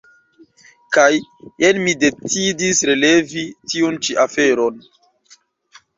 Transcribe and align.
Kaj 0.95 1.09
jen 1.65 1.81
mi 1.83 1.93
decidis 2.05 2.81
relevi 2.91 3.47
tiun 3.75 4.03
ĉi 4.09 4.19
aferon. 4.25 4.85